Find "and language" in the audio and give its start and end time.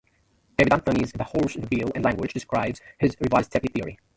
1.93-2.33